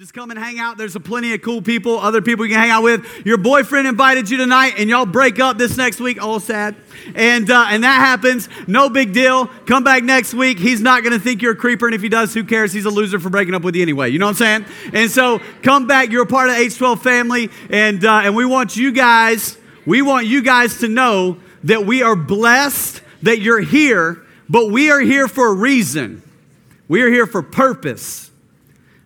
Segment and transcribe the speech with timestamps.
[0.00, 0.78] Just come and hang out.
[0.78, 3.26] There's a plenty of cool people, other people you can hang out with.
[3.26, 6.22] Your boyfriend invited you tonight, and y'all break up this next week.
[6.22, 6.74] All sad,
[7.14, 8.48] and uh, and that happens.
[8.66, 9.48] No big deal.
[9.66, 10.58] Come back next week.
[10.58, 12.72] He's not going to think you're a creeper, and if he does, who cares?
[12.72, 14.08] He's a loser for breaking up with you anyway.
[14.08, 14.94] You know what I'm saying?
[14.94, 16.10] And so come back.
[16.10, 19.58] You're a part of the H12 family, and uh, and we want you guys.
[19.84, 24.90] We want you guys to know that we are blessed that you're here, but we
[24.90, 26.22] are here for a reason.
[26.88, 28.29] We are here for purpose.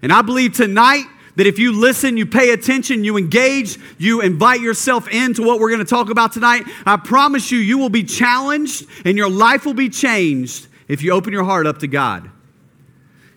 [0.05, 4.61] And I believe tonight that if you listen, you pay attention, you engage, you invite
[4.61, 8.05] yourself into what we're going to talk about tonight, I promise you, you will be
[8.05, 12.31] challenged and your life will be changed if you open your heart up to God.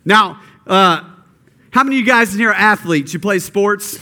[0.03, 1.05] Now, uh,
[1.72, 3.13] how many of you guys in here are athletes?
[3.13, 3.97] You play sports?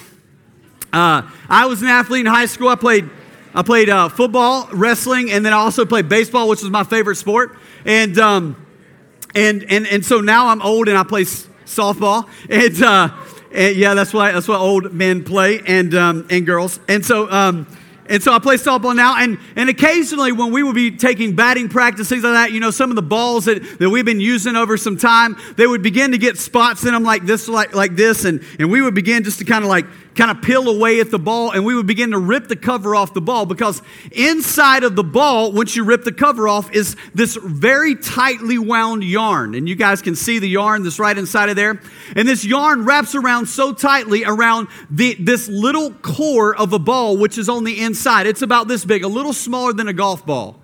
[0.91, 2.69] Uh, I was an athlete in high school.
[2.69, 3.07] I played,
[3.53, 7.17] I played uh, football, wrestling, and then I also played baseball, which was my favorite
[7.17, 7.59] sport.
[7.85, 8.65] And, um,
[9.35, 11.25] and, and, and so now I'm old and I play
[11.65, 12.27] softball.
[12.49, 13.09] And, uh,
[13.51, 16.79] and yeah, that's why that's what old men play and um, and girls.
[16.87, 17.67] And so um,
[18.07, 19.15] and so I play softball now.
[19.17, 22.71] And and occasionally when we would be taking batting practice, things like that, you know,
[22.71, 26.11] some of the balls that, that we've been using over some time, they would begin
[26.11, 29.23] to get spots in them like this, like like this, and and we would begin
[29.23, 29.85] just to kind of like
[30.15, 32.95] kind of peel away at the ball and we would begin to rip the cover
[32.95, 36.95] off the ball because inside of the ball, once you rip the cover off, is
[37.13, 39.55] this very tightly wound yarn.
[39.55, 41.81] And you guys can see the yarn that's right inside of there.
[42.15, 47.17] And this yarn wraps around so tightly around the, this little core of a ball,
[47.17, 48.27] which is on the inside.
[48.27, 50.59] It's about this big, a little smaller than a golf ball.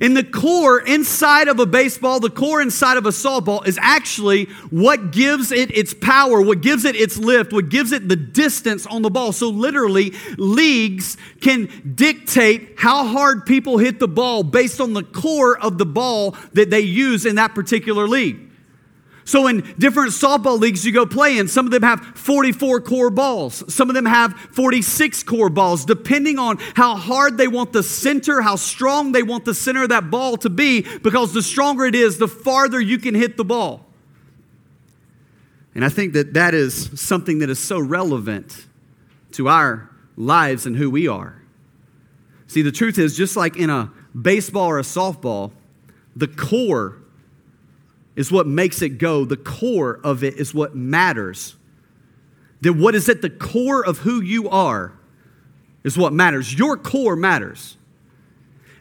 [0.00, 4.46] In the core inside of a baseball, the core inside of a softball is actually
[4.70, 8.86] what gives it its power, what gives it its lift, what gives it the distance
[8.86, 9.32] on the ball.
[9.32, 15.58] So, literally, leagues can dictate how hard people hit the ball based on the core
[15.58, 18.45] of the ball that they use in that particular league.
[19.26, 23.10] So in different softball leagues you go play in, some of them have 44 core
[23.10, 23.64] balls.
[23.74, 28.40] Some of them have 46 core balls, depending on how hard they want the center,
[28.40, 31.96] how strong they want the center of that ball to be, because the stronger it
[31.96, 33.84] is, the farther you can hit the ball.
[35.74, 38.64] And I think that that is something that is so relevant
[39.32, 41.42] to our lives and who we are.
[42.46, 45.50] See, the truth is, just like in a baseball or a softball,
[46.14, 47.02] the core
[48.16, 49.24] is what makes it go.
[49.24, 51.54] The core of it is what matters.
[52.60, 54.92] Then what is at the core of who you are
[55.84, 56.58] is what matters.
[56.58, 57.76] Your core matters.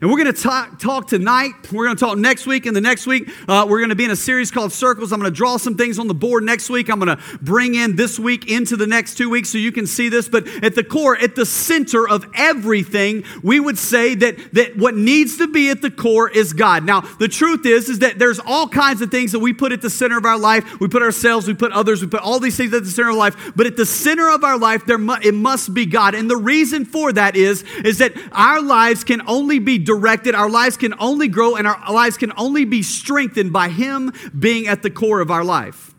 [0.02, 1.54] And we're going to talk, talk tonight.
[1.72, 2.66] We're going to talk next week.
[2.66, 5.14] And the next week, uh, we're going to be in a series called Circles.
[5.14, 6.90] I'm going to draw some things on the board next week.
[6.90, 9.88] I'm going to bring in this week into the next two weeks so you can
[9.88, 10.28] see this.
[10.28, 14.96] But at the core, at the center of everything, we would say that, that what
[14.96, 16.84] needs to be at the core is God.
[16.84, 19.82] Now, the truth is, is that there's all kinds of things that we put at
[19.82, 20.78] the center of our life.
[20.82, 23.16] We put ourselves, we put others, we put all these things at the center of
[23.16, 23.54] life.
[23.56, 26.16] But at the center of our life, there mu- it must be God.
[26.16, 30.50] And the reason for that is, is that our lives can only be directed, our
[30.50, 34.84] lives can only grow, and our lives can only be strengthened by Him being at
[34.84, 35.94] the core of our life.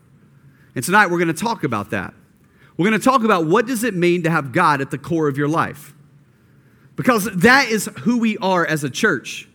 [0.75, 2.13] And tonight we're going to talk about that.
[2.77, 5.27] We're going to talk about what does it mean to have God at the core
[5.27, 5.95] of your life?
[6.95, 9.49] Because that is who we are as a church.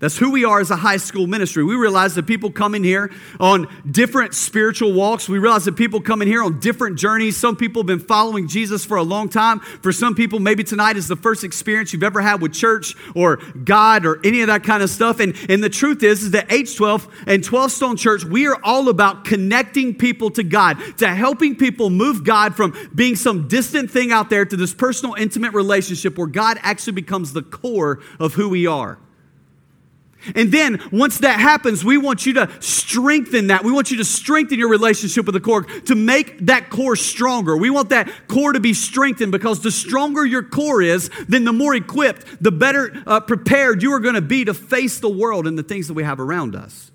[0.00, 1.64] That's who we are as a high school ministry.
[1.64, 3.10] We realize that people come in here
[3.40, 5.28] on different spiritual walks.
[5.28, 7.36] We realize that people come in here on different journeys.
[7.36, 9.58] Some people have been following Jesus for a long time.
[9.58, 13.38] For some people, maybe tonight is the first experience you've ever had with church or
[13.64, 15.18] God or any of that kind of stuff.
[15.18, 18.90] And, and the truth is, is that H12 and 12 Stone Church, we are all
[18.90, 24.12] about connecting people to God, to helping people move God from being some distant thing
[24.12, 28.48] out there to this personal, intimate relationship where God actually becomes the core of who
[28.48, 28.96] we are.
[30.34, 33.64] And then once that happens, we want you to strengthen that.
[33.64, 37.56] We want you to strengthen your relationship with the core to make that core stronger.
[37.56, 41.52] We want that core to be strengthened because the stronger your core is, then the
[41.52, 45.46] more equipped, the better uh, prepared you are going to be to face the world
[45.46, 46.90] and the things that we have around us.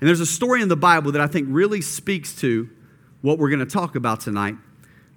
[0.00, 2.68] And there's a story in the Bible that I think really speaks to
[3.22, 4.56] what we're going to talk about tonight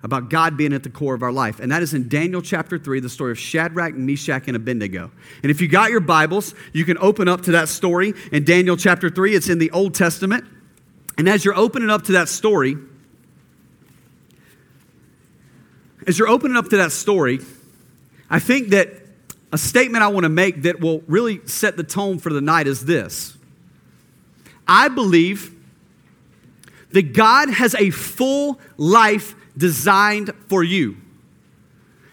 [0.06, 1.60] about God being at the core of our life.
[1.60, 5.10] And that is in Daniel chapter 3, the story of Shadrach, Meshach, and Abednego.
[5.42, 8.78] And if you got your Bibles, you can open up to that story in Daniel
[8.78, 9.34] chapter 3.
[9.34, 10.46] It's in the Old Testament.
[11.18, 12.78] And as you're opening up to that story,
[16.06, 17.40] as you're opening up to that story,
[18.30, 18.90] I think that
[19.52, 22.68] a statement I want to make that will really set the tone for the night
[22.68, 23.36] is this
[24.68, 25.52] I believe
[26.92, 30.98] that God has a full life designed for you.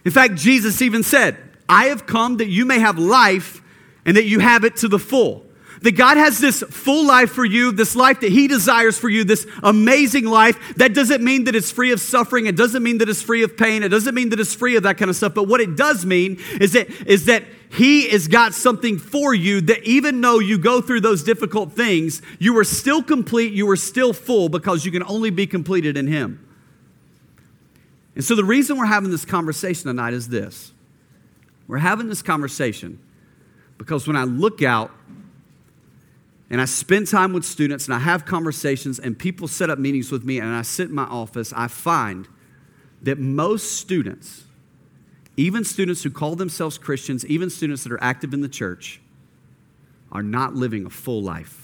[0.04, 1.36] In fact, Jesus even said,
[1.68, 3.62] I have come that you may have life
[4.04, 5.46] and that you have it to the full.
[5.82, 9.24] That God has this full life for you, this life that He desires for you,
[9.24, 10.76] this amazing life.
[10.76, 12.46] That doesn't mean that it's free of suffering.
[12.46, 13.82] It doesn't mean that it's free of pain.
[13.82, 15.34] It doesn't mean that it's free of that kind of stuff.
[15.34, 19.60] But what it does mean is that, is that He has got something for you
[19.62, 23.76] that even though you go through those difficult things, you are still complete, you are
[23.76, 26.41] still full because you can only be completed in Him.
[28.14, 30.72] And so the reason we're having this conversation tonight is this
[31.66, 32.98] we're having this conversation
[33.78, 34.90] because when I look out
[36.50, 40.12] and I spend time with students and I have conversations and people set up meetings
[40.12, 42.28] with me and I sit in my office, I find
[43.00, 44.44] that most students,
[45.36, 49.00] even students who call themselves Christians, even students that are active in the church,
[50.10, 51.61] are not living a full life.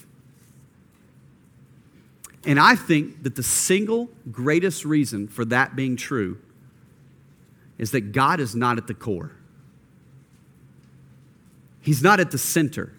[2.49, 6.39] And I think that the single greatest reason for that being true
[7.77, 9.33] is that God is not at the core.
[11.83, 12.95] He's not at the center.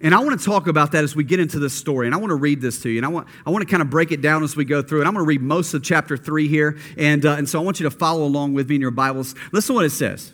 [0.00, 2.06] And I want to talk about that as we get into this story.
[2.06, 2.96] And I want to read this to you.
[2.96, 5.00] And I want, I want to kind of break it down as we go through.
[5.00, 6.78] And I'm going to read most of chapter 3 here.
[6.96, 9.34] And, uh, and so I want you to follow along with me in your Bibles.
[9.52, 10.32] Listen to what it says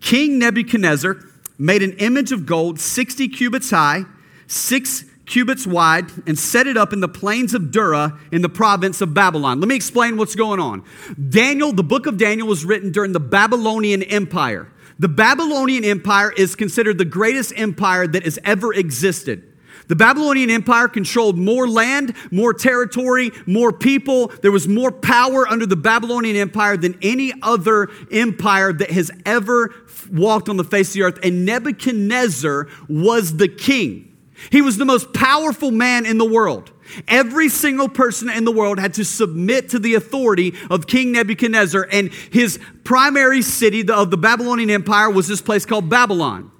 [0.00, 1.16] King Nebuchadnezzar
[1.56, 4.04] made an image of gold 60 cubits high,
[4.46, 9.00] six cubits wide, and set it up in the plains of Dura in the province
[9.00, 9.60] of Babylon.
[9.60, 10.84] Let me explain what's going on.
[11.30, 14.72] Daniel, the book of Daniel, was written during the Babylonian Empire.
[14.98, 19.46] The Babylonian Empire is considered the greatest empire that has ever existed.
[19.86, 24.28] The Babylonian Empire controlled more land, more territory, more people.
[24.42, 29.74] There was more power under the Babylonian Empire than any other empire that has ever
[30.12, 31.18] walked on the face of the earth.
[31.22, 34.09] And Nebuchadnezzar was the king.
[34.48, 36.70] He was the most powerful man in the world.
[37.06, 41.86] Every single person in the world had to submit to the authority of King Nebuchadnezzar,
[41.92, 46.50] and his primary city of the Babylonian Empire was this place called Babylon.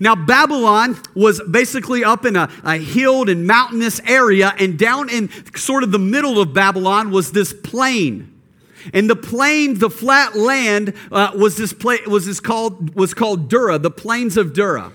[0.00, 5.30] Now, Babylon was basically up in a, a hilled and mountainous area, and down in
[5.56, 8.30] sort of the middle of Babylon was this plain.
[8.92, 13.48] And the plain, the flat land, uh, was this pla- was this called was called
[13.48, 14.92] Dura, the plains of Dura.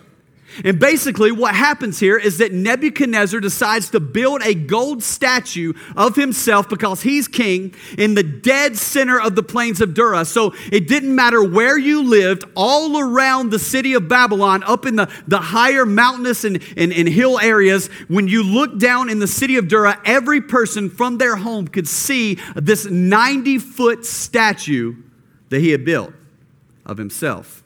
[0.63, 6.15] And basically, what happens here is that Nebuchadnezzar decides to build a gold statue of
[6.15, 10.25] himself because he's king in the dead center of the plains of Dura.
[10.25, 14.95] So it didn't matter where you lived, all around the city of Babylon, up in
[14.95, 19.27] the, the higher mountainous and, and, and hill areas, when you look down in the
[19.27, 24.95] city of Dura, every person from their home could see this 90 foot statue
[25.49, 26.13] that he had built
[26.85, 27.63] of himself.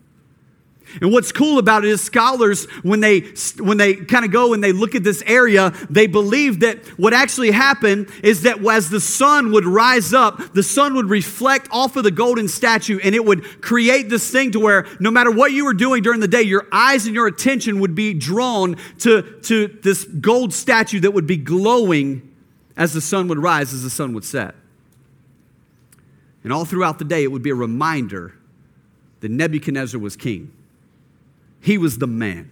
[1.01, 3.21] And what's cool about it is scholars, when they,
[3.59, 7.13] when they kind of go and they look at this area, they believe that what
[7.13, 11.95] actually happened is that as the sun would rise up, the sun would reflect off
[11.95, 15.51] of the golden statue and it would create this thing to where no matter what
[15.51, 19.39] you were doing during the day, your eyes and your attention would be drawn to,
[19.41, 22.33] to this gold statue that would be glowing
[22.75, 24.55] as the sun would rise, as the sun would set.
[26.43, 28.35] And all throughout the day, it would be a reminder
[29.21, 30.51] that Nebuchadnezzar was king.
[31.63, 32.51] He was the man.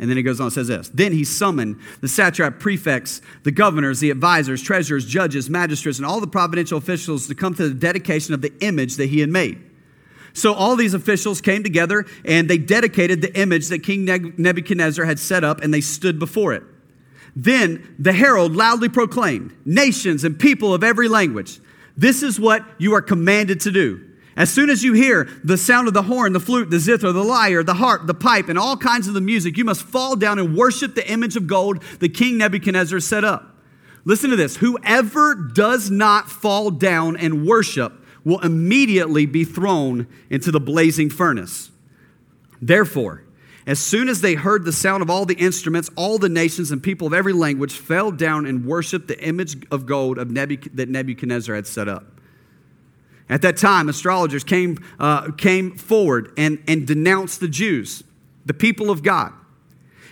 [0.00, 3.52] And then he goes on and says this Then he summoned the satrap prefects, the
[3.52, 7.74] governors, the advisors, treasurers, judges, magistrates, and all the providential officials to come to the
[7.74, 9.62] dedication of the image that he had made.
[10.32, 14.04] So all these officials came together and they dedicated the image that King
[14.36, 16.64] Nebuchadnezzar had set up and they stood before it.
[17.36, 21.60] Then the herald loudly proclaimed, Nations and people of every language,
[21.96, 24.04] this is what you are commanded to do.
[24.36, 27.22] As soon as you hear the sound of the horn, the flute, the zither, the
[27.22, 30.38] lyre, the harp, the pipe, and all kinds of the music, you must fall down
[30.38, 33.54] and worship the image of gold that King Nebuchadnezzar set up.
[34.04, 37.92] Listen to this whoever does not fall down and worship
[38.24, 41.70] will immediately be thrown into the blazing furnace.
[42.60, 43.22] Therefore,
[43.66, 46.82] as soon as they heard the sound of all the instruments, all the nations and
[46.82, 50.88] people of every language fell down and worshiped the image of gold of Nebuch- that
[50.88, 52.13] Nebuchadnezzar had set up.
[53.28, 58.04] At that time, astrologers came, uh, came forward and, and denounced the Jews,
[58.44, 59.32] the people of God.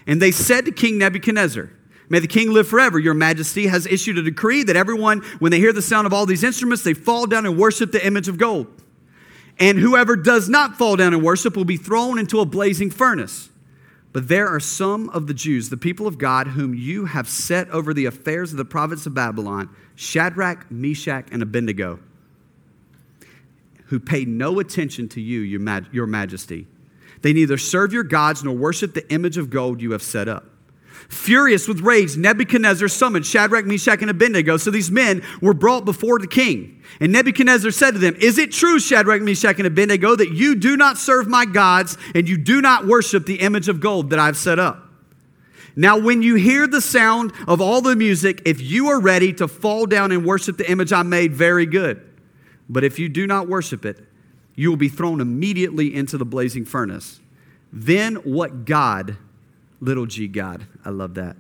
[0.07, 1.71] And they said to King Nebuchadnezzar,
[2.09, 2.99] May the king live forever.
[2.99, 6.26] Your majesty has issued a decree that everyone, when they hear the sound of all
[6.26, 8.66] these instruments, they fall down and worship the image of gold.
[9.59, 13.50] And whoever does not fall down and worship will be thrown into a blazing furnace.
[14.12, 17.71] But there are some of the Jews, the people of God, whom you have set
[17.71, 21.99] over the affairs of the province of Babylon Shadrach, Meshach, and Abednego
[23.92, 25.61] who pay no attention to you, your,
[25.92, 26.66] your majesty.
[27.20, 30.46] They neither serve your gods nor worship the image of gold you have set up.
[31.11, 34.56] Furious with rage, Nebuchadnezzar summoned Shadrach, Meshach, and Abednego.
[34.56, 36.82] So these men were brought before the king.
[37.00, 40.75] And Nebuchadnezzar said to them, Is it true, Shadrach, Meshach, and Abednego, that you do
[40.78, 44.38] not serve my gods and you do not worship the image of gold that I've
[44.38, 44.88] set up?
[45.76, 49.49] Now, when you hear the sound of all the music, if you are ready to
[49.49, 52.08] fall down and worship the image I made, very good.
[52.69, 53.99] But if you do not worship it,
[54.54, 57.21] you will be thrown immediately into the blazing furnace.
[57.73, 59.16] Then what God,
[59.81, 61.37] little g God, I love that,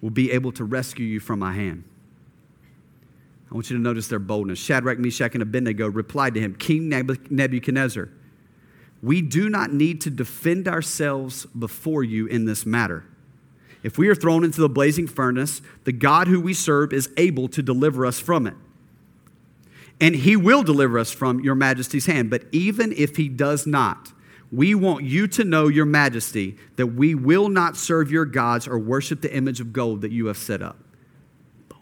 [0.00, 1.84] will be able to rescue you from my hand?
[3.50, 4.58] I want you to notice their boldness.
[4.58, 8.10] Shadrach, Meshach, and Abednego replied to him King Nebuchadnezzar,
[9.02, 13.04] we do not need to defend ourselves before you in this matter.
[13.82, 17.48] If we are thrown into the blazing furnace, the God who we serve is able
[17.48, 18.54] to deliver us from it.
[20.00, 22.30] And he will deliver us from your majesty's hand.
[22.30, 24.12] But even if he does not,
[24.50, 28.78] we want you to know, your majesty, that we will not serve your gods or
[28.78, 30.78] worship the image of gold that you have set up.
[31.68, 31.78] Boom.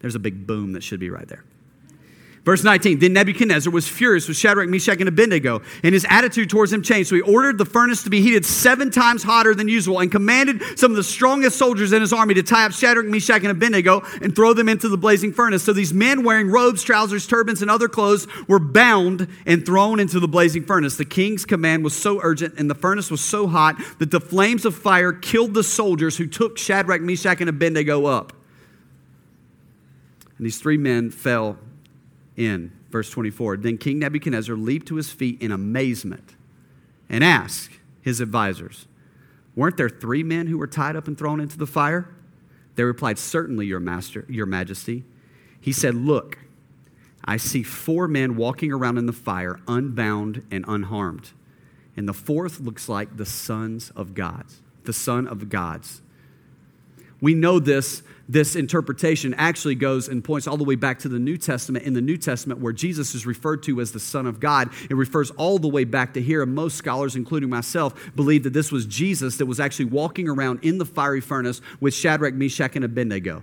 [0.00, 1.44] There's a big boom that should be right there.
[2.42, 6.70] Verse 19, then Nebuchadnezzar was furious with Shadrach, Meshach, and Abednego, and his attitude towards
[6.70, 7.10] them changed.
[7.10, 10.62] So he ordered the furnace to be heated seven times hotter than usual and commanded
[10.78, 14.02] some of the strongest soldiers in his army to tie up Shadrach, Meshach, and Abednego
[14.22, 15.62] and throw them into the blazing furnace.
[15.64, 20.18] So these men wearing robes, trousers, turbans, and other clothes were bound and thrown into
[20.18, 20.96] the blazing furnace.
[20.96, 24.64] The king's command was so urgent and the furnace was so hot that the flames
[24.64, 28.32] of fire killed the soldiers who took Shadrach, Meshach, and Abednego up.
[30.38, 31.58] And these three men fell
[32.36, 32.72] in.
[32.90, 36.36] Verse 24 Then King Nebuchadnezzar leaped to his feet in amazement
[37.08, 38.86] and asked his advisors,
[39.54, 42.14] Weren't there three men who were tied up and thrown into the fire?
[42.76, 45.04] They replied, Certainly, your master, your majesty.
[45.60, 46.38] He said, Look,
[47.24, 51.30] I see four men walking around in the fire, unbound and unharmed.
[51.96, 56.00] And the fourth looks like the sons of gods, the son of gods.
[57.20, 61.18] We know this, this interpretation actually goes and points all the way back to the
[61.18, 61.84] New Testament.
[61.84, 64.94] In the New Testament, where Jesus is referred to as the Son of God, it
[64.94, 66.40] refers all the way back to here.
[66.40, 70.60] And most scholars, including myself, believe that this was Jesus that was actually walking around
[70.62, 73.42] in the fiery furnace with Shadrach, Meshach, and Abednego.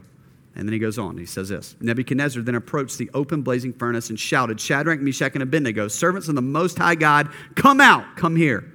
[0.55, 1.17] And then he goes on.
[1.17, 5.43] He says this Nebuchadnezzar then approached the open blazing furnace and shouted, Shadrach, Meshach, and
[5.43, 8.71] Abednego, servants of the Most High God, come out, come here.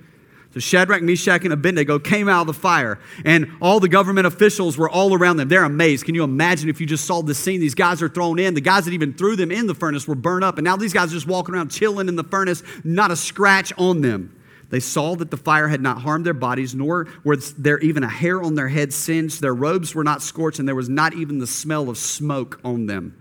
[0.52, 4.76] So Shadrach, Meshach, and Abednego came out of the fire, and all the government officials
[4.76, 5.48] were all around them.
[5.48, 6.04] They're amazed.
[6.04, 7.58] Can you imagine if you just saw this scene?
[7.58, 8.52] These guys are thrown in.
[8.52, 10.92] The guys that even threw them in the furnace were burned up, and now these
[10.92, 14.36] guys are just walking around chilling in the furnace, not a scratch on them.
[14.68, 18.08] They saw that the fire had not harmed their bodies, nor was there even a
[18.08, 19.40] hair on their head singed.
[19.40, 22.86] Their robes were not scorched, and there was not even the smell of smoke on
[22.86, 23.16] them.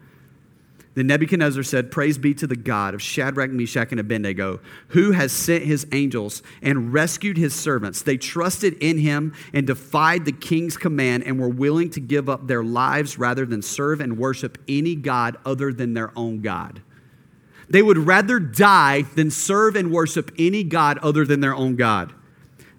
[0.94, 5.32] Then Nebuchadnezzar said, Praise be to the God of Shadrach, Meshach, and Abednego, who has
[5.32, 8.02] sent his angels and rescued his servants.
[8.02, 12.48] They trusted in him and defied the king's command and were willing to give up
[12.48, 16.82] their lives rather than serve and worship any God other than their own God.
[17.70, 22.14] They would rather die than serve and worship any God other than their own God.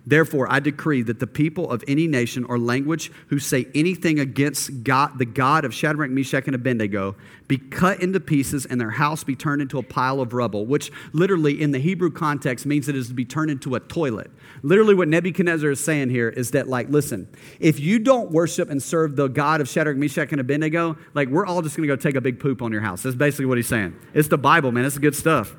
[0.05, 4.83] Therefore, I decree that the people of any nation or language who say anything against
[4.83, 7.15] God, the God of Shadrach, Meshach, and Abednego
[7.47, 10.91] be cut into pieces and their house be turned into a pile of rubble, which
[11.13, 14.31] literally in the Hebrew context means it is to be turned into a toilet.
[14.63, 17.29] Literally, what Nebuchadnezzar is saying here is that, like, listen,
[17.61, 21.47] if you don't worship and serve the God of Shadrach, Meshach, and Abednego, like, we're
[21.47, 23.05] all just going to go take a big poop on your house.
[23.05, 23.95] That's basically what he's saying.
[24.15, 24.85] It's the Bible, man.
[24.85, 25.55] It's good stuff.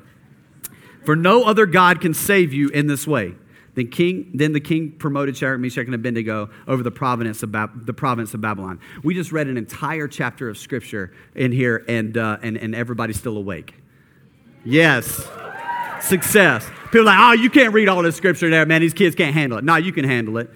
[1.04, 3.36] For no other God can save you in this way.
[3.74, 7.92] Then, king, then the king promoted Shadrach, Meshach, and Abednego over the province, of the
[7.92, 8.80] province of Babylon.
[9.02, 13.18] We just read an entire chapter of scripture in here, and, uh, and, and everybody's
[13.18, 13.74] still awake.
[14.64, 15.28] Yes.
[16.00, 16.68] Success.
[16.84, 18.80] People are like, oh, you can't read all this scripture there, man.
[18.80, 19.64] These kids can't handle it.
[19.64, 20.50] No, you can handle it.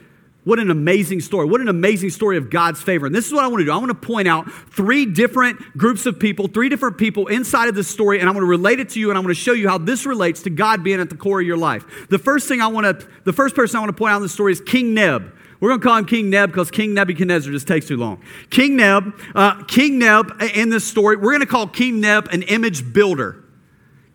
[0.45, 1.47] What an amazing story.
[1.47, 3.07] What an amazing story of God's favor.
[3.07, 3.73] And this is what I want to do.
[3.73, 7.75] I want to point out three different groups of people, three different people inside of
[7.75, 9.53] this story, and I want to relate it to you and I want to show
[9.53, 11.85] you how this relates to God being at the core of your life.
[12.09, 14.23] The first thing I want to, the first person I want to point out in
[14.23, 15.35] the story is King Neb.
[15.61, 18.23] We're going to call him King Neb because King Nebuchadnezzar just takes too long.
[18.49, 22.43] King Neb, uh, King Neb in this story, we're going to call King Neb an
[22.43, 23.45] image builder.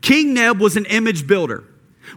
[0.01, 1.65] King Neb was an image builder.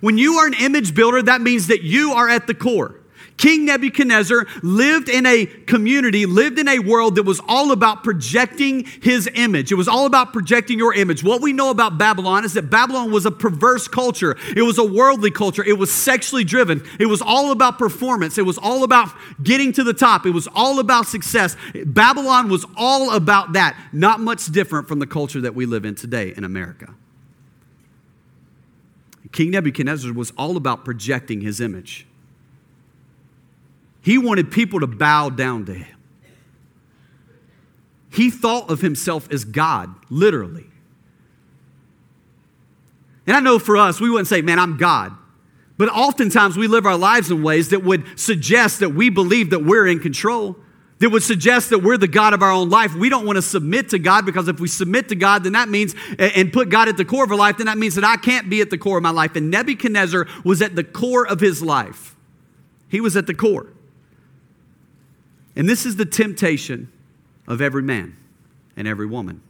[0.01, 3.01] When you are an image builder, that means that you are at the core.
[3.37, 8.85] King Nebuchadnezzar lived in a community, lived in a world that was all about projecting
[9.02, 9.71] his image.
[9.71, 11.23] It was all about projecting your image.
[11.23, 14.85] What we know about Babylon is that Babylon was a perverse culture, it was a
[14.85, 19.11] worldly culture, it was sexually driven, it was all about performance, it was all about
[19.43, 21.57] getting to the top, it was all about success.
[21.85, 25.95] Babylon was all about that, not much different from the culture that we live in
[25.95, 26.95] today in America.
[29.33, 32.07] King Nebuchadnezzar was all about projecting his image.
[34.07, 35.97] He wanted people to bow down to him.
[38.09, 40.69] He thought of himself as God, literally.
[43.27, 45.11] And I know for us, we wouldn't say, man, I'm God.
[45.77, 49.65] But oftentimes we live our lives in ways that would suggest that we believe that
[49.65, 50.55] we're in control,
[51.01, 52.95] that would suggest that we're the God of our own life.
[52.95, 55.69] We don't want to submit to God because if we submit to God, then that
[55.69, 58.19] means, and put God at the core of our life, then that means that I
[58.19, 59.35] can't be at the core of my life.
[59.35, 62.15] And Nebuchadnezzar was at the core of his life.
[62.89, 63.73] He was at the core.
[65.57, 66.93] And this is the temptation
[67.49, 68.17] of every man
[68.77, 69.41] and every woman.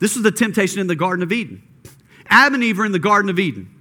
[0.00, 1.62] This was the temptation in the Garden of Eden.
[2.26, 3.74] Adam and Eve are in the Garden of Eden.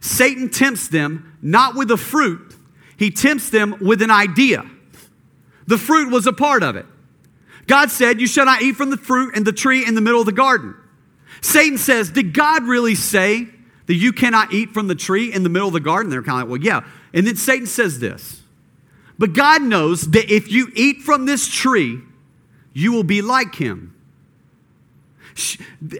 [0.00, 2.54] Satan tempts them not with a fruit,
[2.96, 4.64] he tempts them with an idea.
[5.66, 6.86] The fruit was a part of it.
[7.66, 10.20] God said, You shall not eat from the fruit and the tree in the middle
[10.20, 10.74] of the garden.
[11.40, 13.46] Satan says, Did God really say
[13.86, 16.10] that you cannot eat from the tree in the middle of the garden?
[16.10, 16.84] They're kind of like, Well, yeah.
[17.14, 18.39] And then Satan says this,
[19.20, 22.00] But God knows that if you eat from this tree,
[22.72, 23.94] you will be like him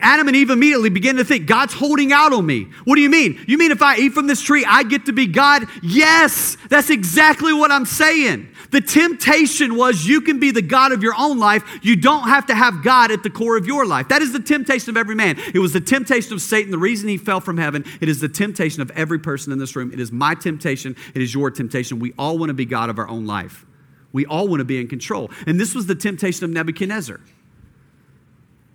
[0.01, 2.69] Adam and Eve immediately begin to think, God's holding out on me.
[2.85, 3.43] What do you mean?
[3.47, 5.65] You mean if I eat from this tree, I get to be God?
[5.83, 8.49] Yes, that's exactly what I'm saying.
[8.71, 11.65] The temptation was you can be the God of your own life.
[11.83, 14.09] You don't have to have God at the core of your life.
[14.09, 15.39] That is the temptation of every man.
[15.53, 17.85] It was the temptation of Satan, the reason he fell from heaven.
[18.01, 19.93] It is the temptation of every person in this room.
[19.93, 20.95] It is my temptation.
[21.15, 21.99] It is your temptation.
[21.99, 23.67] We all want to be God of our own life.
[24.13, 25.31] We all want to be in control.
[25.47, 27.21] And this was the temptation of Nebuchadnezzar.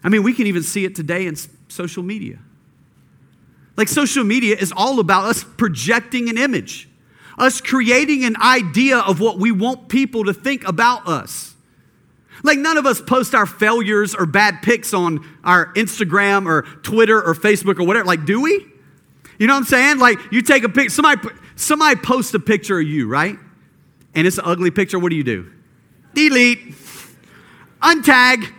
[0.03, 1.35] I mean, we can even see it today in
[1.67, 2.39] social media.
[3.77, 6.87] Like, social media is all about us projecting an image,
[7.37, 11.53] us creating an idea of what we want people to think about us.
[12.43, 17.21] Like, none of us post our failures or bad pics on our Instagram or Twitter
[17.21, 18.05] or Facebook or whatever.
[18.05, 18.65] Like, do we?
[19.39, 19.99] You know what I'm saying?
[19.99, 23.37] Like, you take a pic, somebody, somebody posts a picture of you, right?
[24.13, 24.99] And it's an ugly picture.
[24.99, 25.51] What do you do?
[26.13, 26.73] Delete,
[27.81, 28.51] untag,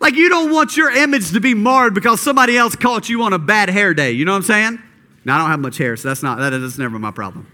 [0.00, 3.32] like you don't want your image to be marred because somebody else caught you on
[3.32, 4.12] a bad hair day.
[4.12, 4.82] You know what I'm saying?
[5.24, 7.46] Now I don't have much hair, so that's not that is never my problem.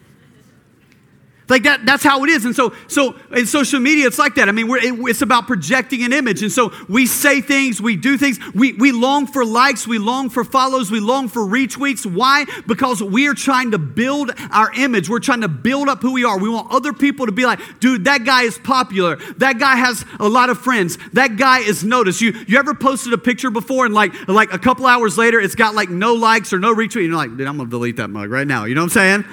[1.50, 2.44] Like that, that's how it is.
[2.44, 4.48] And so, so in social media, it's like that.
[4.48, 6.42] I mean, it, it's about projecting an image.
[6.42, 8.38] And so we say things, we do things.
[8.54, 12.06] We, we long for likes, we long for follows, we long for retweets.
[12.06, 12.46] Why?
[12.68, 15.10] Because we are trying to build our image.
[15.10, 16.38] We're trying to build up who we are.
[16.38, 19.16] We want other people to be like, dude, that guy is popular.
[19.38, 20.98] That guy has a lot of friends.
[21.14, 22.20] That guy is noticed.
[22.20, 25.56] You, you ever posted a picture before and like, like a couple hours later, it's
[25.56, 27.08] got like no likes or no retweet?
[27.08, 28.66] You're like, dude, I'm going to delete that mug right now.
[28.66, 29.24] You know what I'm saying?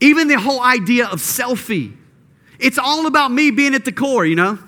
[0.00, 1.94] Even the whole idea of selfie.
[2.58, 4.58] It's all about me being at the core, you know?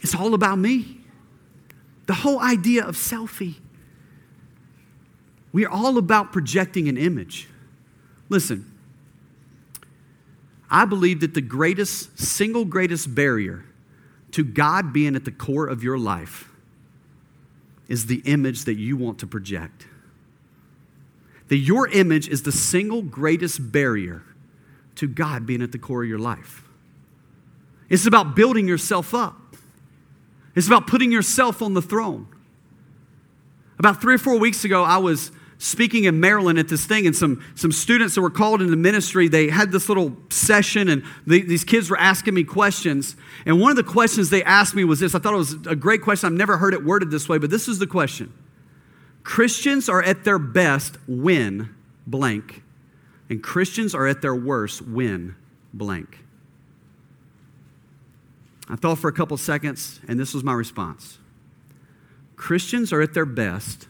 [0.00, 0.98] It's all about me.
[2.06, 3.56] The whole idea of selfie.
[5.52, 7.48] We are all about projecting an image.
[8.28, 8.72] Listen,
[10.70, 13.64] I believe that the greatest, single greatest barrier
[14.32, 16.50] to God being at the core of your life
[17.88, 19.86] is the image that you want to project
[21.48, 24.22] that your image is the single greatest barrier
[24.96, 26.62] to God being at the core of your life.
[27.88, 29.56] It's about building yourself up,
[30.54, 32.28] it's about putting yourself on the throne.
[33.78, 37.14] About three or four weeks ago, I was speaking in Maryland at this thing, and
[37.14, 41.42] some, some students that were called into ministry, they had this little session, and they,
[41.42, 43.16] these kids were asking me questions.
[43.46, 45.76] And one of the questions they asked me was this I thought it was a
[45.76, 46.26] great question.
[46.26, 48.32] I've never heard it worded this way, but this is the question
[49.28, 51.74] Christians are at their best when
[52.06, 52.62] blank,
[53.28, 55.36] and Christians are at their worst when
[55.74, 56.24] blank.
[58.70, 61.18] I thought for a couple seconds, and this was my response
[62.36, 63.86] Christians are at their best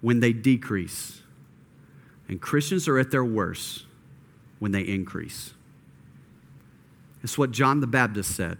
[0.00, 1.20] when they decrease,
[2.26, 3.84] and Christians are at their worst
[4.60, 5.52] when they increase.
[7.22, 8.56] It's what John the Baptist said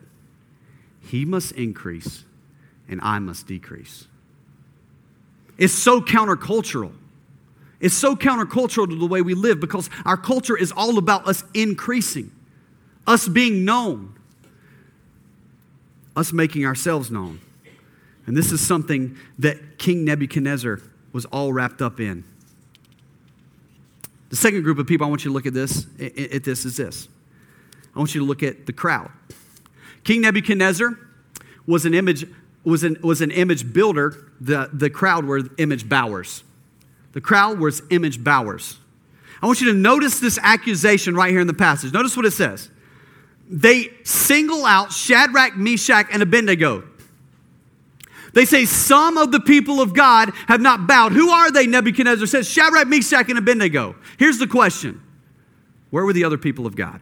[1.00, 2.26] He must increase,
[2.86, 4.06] and I must decrease
[5.58, 6.92] is so countercultural.
[7.80, 11.44] It's so countercultural to the way we live because our culture is all about us
[11.54, 12.32] increasing,
[13.06, 14.14] us being known,
[16.16, 17.40] us making ourselves known.
[18.26, 20.80] And this is something that King Nebuchadnezzar
[21.12, 22.24] was all wrapped up in.
[24.30, 26.76] The second group of people I want you to look at this at this is
[26.76, 27.08] this.
[27.94, 29.10] I want you to look at the crowd.
[30.04, 30.98] King Nebuchadnezzar
[31.66, 32.26] was an image
[32.64, 36.44] was an, was an image builder, the, the crowd were image bowers.
[37.12, 38.78] The crowd was image bowers.
[39.40, 41.92] I want you to notice this accusation right here in the passage.
[41.92, 42.70] Notice what it says.
[43.48, 46.84] They single out Shadrach, Meshach, and Abednego.
[48.34, 51.12] They say some of the people of God have not bowed.
[51.12, 51.66] Who are they?
[51.66, 53.96] Nebuchadnezzar says Shadrach, Meshach, and Abednego.
[54.18, 55.00] Here's the question
[55.90, 57.00] Where were the other people of God?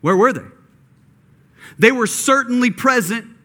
[0.00, 0.44] Where were they?
[1.78, 3.35] They were certainly present.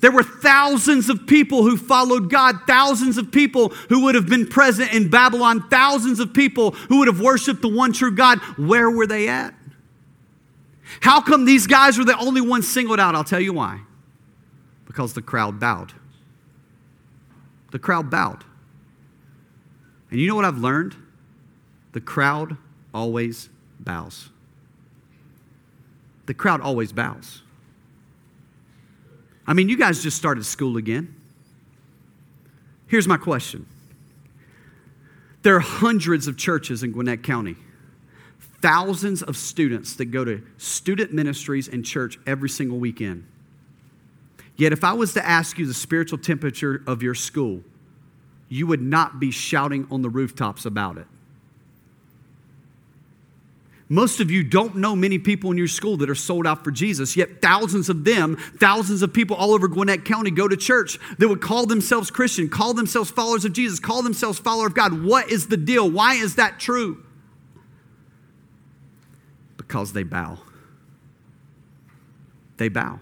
[0.00, 4.46] There were thousands of people who followed God, thousands of people who would have been
[4.46, 8.38] present in Babylon, thousands of people who would have worshiped the one true God.
[8.56, 9.54] Where were they at?
[11.00, 13.14] How come these guys were the only ones singled out?
[13.14, 13.80] I'll tell you why
[14.90, 15.92] because the crowd bowed.
[17.70, 18.42] The crowd bowed.
[20.10, 20.96] And you know what I've learned?
[21.92, 22.56] The crowd
[22.92, 24.30] always bows.
[26.26, 27.42] The crowd always bows.
[29.50, 31.12] I mean, you guys just started school again.
[32.86, 33.66] Here's my question
[35.42, 37.56] there are hundreds of churches in Gwinnett County,
[38.62, 43.26] thousands of students that go to student ministries and church every single weekend.
[44.54, 47.64] Yet, if I was to ask you the spiritual temperature of your school,
[48.48, 51.08] you would not be shouting on the rooftops about it.
[53.90, 56.70] Most of you don't know many people in your school that are sold out for
[56.70, 60.98] Jesus, yet thousands of them, thousands of people all over Gwinnett County go to church
[61.18, 65.04] that would call themselves Christian, call themselves followers of Jesus, call themselves follower of God.
[65.04, 65.90] What is the deal?
[65.90, 67.04] Why is that true?
[69.58, 70.38] Because they bow.
[72.56, 73.00] They bow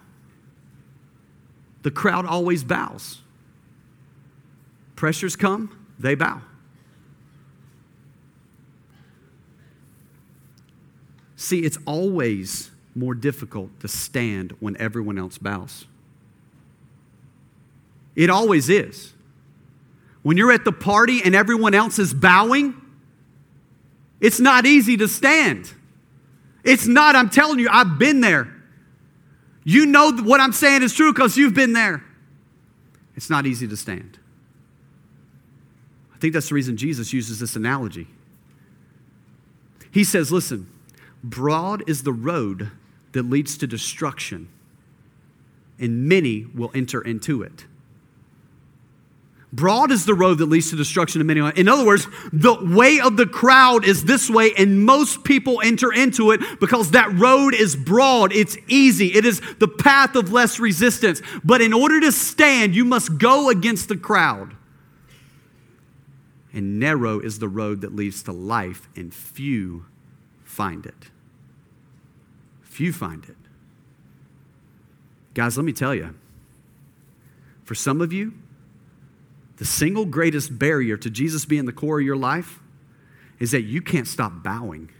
[1.83, 3.23] the crowd always bows.
[4.97, 6.43] Pressures come, they bow.
[11.49, 15.87] See, it's always more difficult to stand when everyone else bows.
[18.15, 19.15] It always is.
[20.23, 22.79] When you're at the party and everyone else is bowing,
[24.21, 25.73] it's not easy to stand.
[26.65, 28.55] It's not, I'm telling you, I've been there.
[29.65, 32.05] You know what I'm saying is true because you've been there.
[33.17, 34.19] It's not easy to stand.
[36.15, 38.07] I think that's the reason Jesus uses this analogy.
[39.91, 40.71] He says, Listen,
[41.23, 42.71] broad is the road
[43.13, 44.49] that leads to destruction,
[45.79, 47.65] and many will enter into it.
[49.51, 51.41] Broad is the road that leads to destruction of many.
[51.57, 55.91] In other words, the way of the crowd is this way, and most people enter
[55.91, 58.31] into it because that road is broad.
[58.33, 59.15] It's easy.
[59.15, 61.23] It is the path of less resistance.
[61.43, 64.55] But in order to stand, you must go against the crowd.
[66.53, 69.87] And narrow is the road that leads to life, and few
[70.59, 71.11] find it.
[72.63, 73.37] Few find it.
[75.35, 76.17] Guys, let me tell you,
[77.63, 78.35] for some of you,
[79.59, 82.59] the single greatest barrier to Jesus being the core of your life
[83.39, 84.91] is that you can't stop bowing.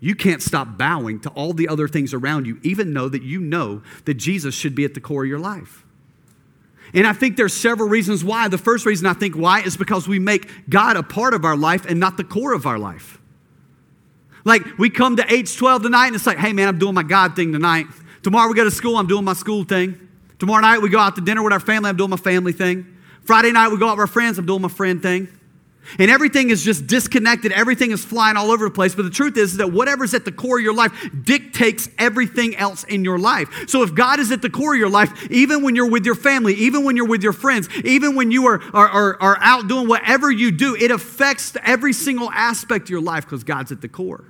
[0.00, 3.40] You can't stop bowing to all the other things around you, even though that you
[3.40, 5.84] know that Jesus should be at the core of your life.
[6.94, 8.48] And I think there's several reasons why.
[8.48, 11.56] The first reason I think why is because we make God a part of our
[11.56, 13.18] life and not the core of our life.
[14.44, 17.36] Like we come to H12 tonight and it's like, hey man, I'm doing my God
[17.36, 17.86] thing tonight.
[18.22, 20.08] Tomorrow we go to school, I'm doing my school thing.
[20.38, 21.90] Tomorrow night we go out to dinner with our family.
[21.90, 22.96] I'm doing my family thing.
[23.22, 24.38] Friday night we go out with our friends.
[24.38, 25.28] I'm doing my friend thing.
[25.98, 27.52] And everything is just disconnected.
[27.52, 28.94] Everything is flying all over the place.
[28.94, 32.84] But the truth is that whatever's at the core of your life dictates everything else
[32.84, 33.48] in your life.
[33.68, 36.14] So if God is at the core of your life, even when you're with your
[36.14, 39.68] family, even when you're with your friends, even when you are, are, are, are out
[39.68, 43.80] doing whatever you do, it affects every single aspect of your life because God's at
[43.80, 44.24] the core.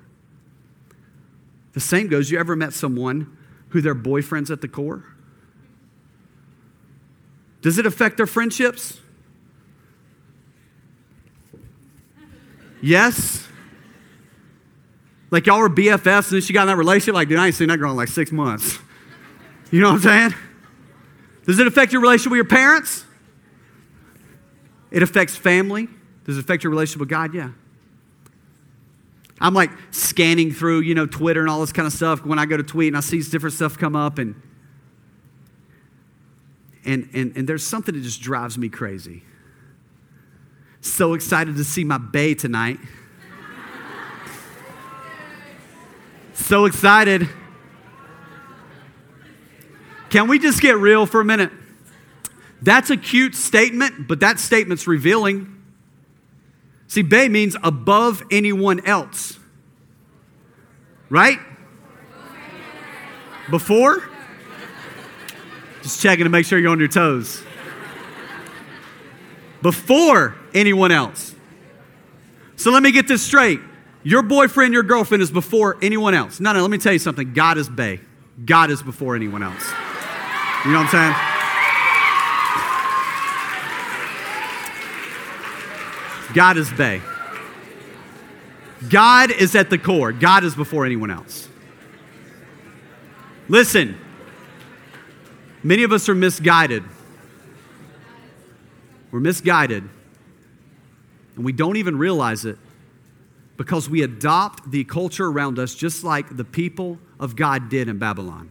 [1.73, 3.37] The same goes, you ever met someone
[3.71, 5.05] who their boyfriend's at the core?
[7.63, 9.01] Does it affect their friendships?
[12.81, 13.47] Yes.
[15.31, 17.15] Like y'all were BFFs and then she got in that relationship.
[17.15, 18.79] Like, dude, I ain't seen that girl in like six months.
[19.71, 20.35] You know what I'm saying?
[21.45, 23.05] Does it affect your relationship with your parents?
[24.91, 25.89] It affects family.
[26.25, 27.35] Does it affect your relationship with God?
[27.35, 27.51] Yeah.
[29.41, 32.47] I'm like scanning through, you know, Twitter and all this kind of stuff when I
[32.47, 34.41] go to tweet and I see different stuff come up and
[36.85, 39.23] and, and, and there's something that just drives me crazy.
[40.81, 42.79] So excited to see my bae tonight.
[46.35, 47.29] so excited.
[50.11, 51.51] Can we just get real for a minute?
[52.63, 55.55] That's a cute statement, but that statement's revealing.
[56.87, 59.39] See, bae means above anyone else.
[61.11, 61.39] Right?
[63.51, 64.09] Before?
[65.83, 67.43] Just checking to make sure you're on your toes.
[69.63, 71.35] Before anyone else.
[72.57, 73.61] So let me get this straight.
[74.03, 76.41] Your boyfriend, your girlfriend is before anyone else.
[76.41, 77.33] No, no, let me tell you something.
[77.33, 78.01] God is Bae.
[78.45, 79.71] God is before anyone else.
[80.65, 81.15] You know what I'm saying?
[86.35, 87.01] God is Bae.
[88.89, 90.13] God is at the core.
[90.13, 91.49] God is before anyone else.
[93.49, 93.99] Listen,
[95.63, 96.85] many of us are misguided.
[99.11, 99.89] We're misguided,
[101.37, 102.59] and we don't even realize it
[103.57, 107.99] because we adopt the culture around us just like the people of God did in
[107.99, 108.51] Babylon.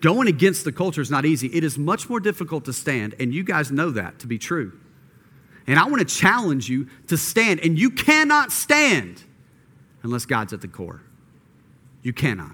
[0.00, 1.48] Going against the culture is not easy.
[1.48, 4.78] It is much more difficult to stand, and you guys know that to be true.
[5.66, 9.22] And I want to challenge you to stand, and you cannot stand
[10.02, 11.02] unless God's at the core.
[12.02, 12.52] You cannot.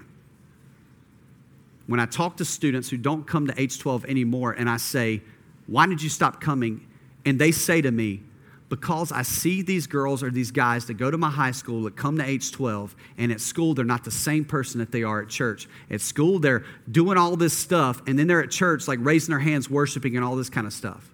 [1.85, 5.21] When I talk to students who don't come to H12 anymore, and I say,
[5.67, 6.87] Why did you stop coming?
[7.25, 8.23] And they say to me,
[8.69, 11.95] because I see these girls or these guys that go to my high school that
[11.95, 15.29] come to H12, and at school they're not the same person that they are at
[15.29, 15.67] church.
[15.91, 19.39] At school they're doing all this stuff, and then they're at church like raising their
[19.39, 21.07] hands, worshiping, and all this kind of stuff.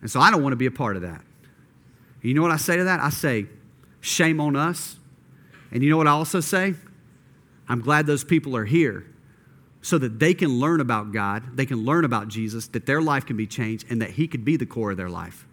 [0.00, 1.22] And so I don't want to be a part of that.
[2.20, 2.98] You know what I say to that?
[2.98, 3.46] I say,
[4.00, 4.96] shame on us.
[5.70, 6.74] And you know what I also say?
[7.68, 9.06] I'm glad those people are here
[9.88, 13.24] so that they can learn about God, they can learn about Jesus, that their life
[13.24, 15.46] can be changed, and that He could be the core of their life.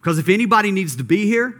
[0.00, 1.58] Because if anybody needs to be here,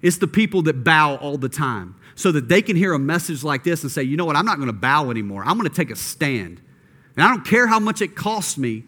[0.00, 3.44] it's the people that bow all the time so that they can hear a message
[3.44, 5.42] like this and say, you know what, I'm not going to bow anymore.
[5.44, 6.62] I'm going to take a stand.
[7.16, 8.84] And I don't care how much it costs me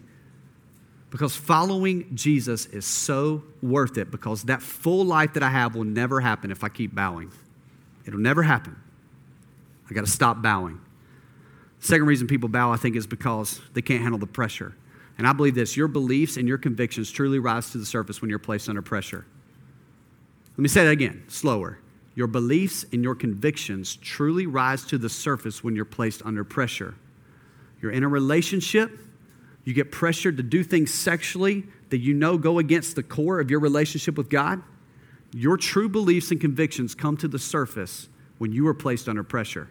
[1.10, 5.84] because following Jesus is so worth it because that full life that I have will
[5.84, 7.32] never happen if I keep bowing.
[8.06, 8.76] It'll never happen.
[9.90, 10.80] I got to stop bowing.
[11.82, 14.72] Second reason people bow, I think, is because they can't handle the pressure.
[15.18, 18.30] And I believe this your beliefs and your convictions truly rise to the surface when
[18.30, 19.26] you're placed under pressure.
[20.52, 21.80] Let me say that again, slower.
[22.14, 26.94] Your beliefs and your convictions truly rise to the surface when you're placed under pressure.
[27.80, 28.96] You're in a relationship,
[29.64, 33.50] you get pressured to do things sexually that you know go against the core of
[33.50, 34.62] your relationship with God.
[35.32, 39.68] Your true beliefs and convictions come to the surface when you are placed under pressure.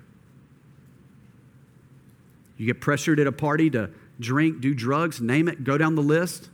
[2.61, 6.03] You get pressured at a party to drink, do drugs, name it, go down the
[6.03, 6.51] list,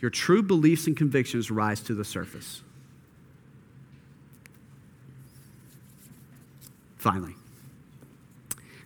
[0.00, 2.62] your true beliefs and convictions rise to the surface.
[6.96, 7.34] Finally,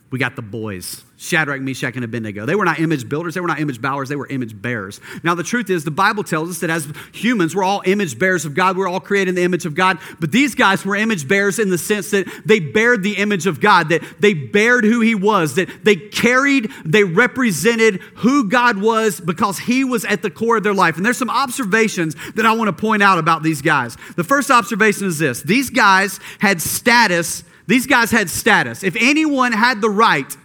[0.09, 1.03] we got the boys.
[1.19, 2.45] Shadrach, Meshach, and Abednego.
[2.45, 5.01] They were not image builders, they were not image bowers, they were image bearers.
[5.23, 8.45] Now, the truth is, the Bible tells us that as humans, we're all image bearers
[8.45, 8.77] of God.
[8.77, 9.97] We're all created in the image of God.
[10.19, 13.59] But these guys were image bearers in the sense that they bared the image of
[13.59, 19.19] God, that they bared who He was, that they carried, they represented who God was
[19.19, 20.97] because He was at the core of their life.
[20.97, 23.97] And there's some observations that I want to point out about these guys.
[24.15, 27.43] The first observation is this these guys had status.
[27.67, 28.83] These guys had status.
[28.83, 30.35] If anyone had the right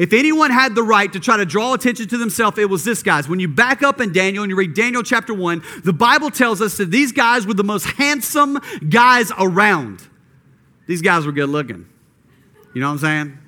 [0.00, 3.02] if anyone had the right to try to draw attention to themselves, it was this
[3.02, 3.28] guys.
[3.28, 6.62] When you back up in Daniel and you read Daniel chapter 1, the Bible tells
[6.62, 10.02] us that these guys were the most handsome guys around.
[10.86, 11.86] These guys were good looking.
[12.74, 13.38] You know what I'm saying?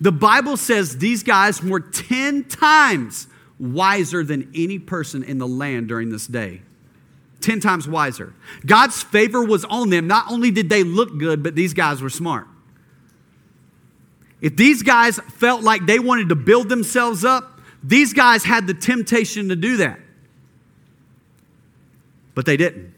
[0.00, 3.26] The Bible says these guys were 10 times
[3.58, 6.62] wiser than any person in the land during this day.
[7.40, 8.34] 10 times wiser.
[8.64, 10.06] God's favor was on them.
[10.06, 12.46] Not only did they look good, but these guys were smart.
[14.40, 18.74] If these guys felt like they wanted to build themselves up, these guys had the
[18.74, 20.00] temptation to do that.
[22.34, 22.94] But they didn't.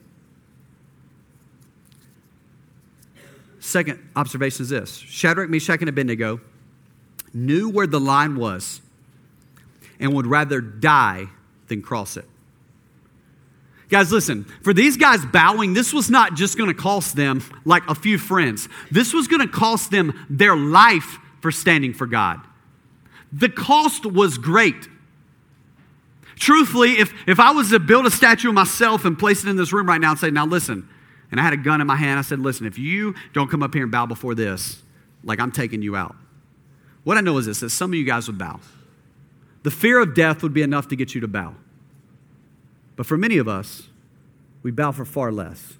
[3.61, 6.40] Second observation is this Shadrach, Meshach, and Abednego
[7.33, 8.81] knew where the line was
[9.98, 11.28] and would rather die
[11.68, 12.28] than cross it.
[13.92, 17.87] Guys, listen, for these guys bowing, this was not just going to cost them like
[17.90, 18.66] a few friends.
[18.90, 22.40] This was going to cost them their life for standing for God.
[23.35, 24.88] The cost was great.
[26.37, 29.57] Truthfully, if, if I was to build a statue of myself and place it in
[29.57, 30.88] this room right now and say, now listen,
[31.31, 33.62] and I had a gun in my hand, I said, listen, if you don't come
[33.62, 34.81] up here and bow before this,
[35.22, 36.16] like I'm taking you out.
[37.05, 38.59] What I know is this that some of you guys would bow.
[39.64, 41.57] The fear of death would be enough to get you to bow.
[42.96, 43.88] But for many of us,
[44.62, 45.74] we bow for far less.